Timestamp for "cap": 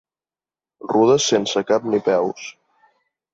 1.73-1.85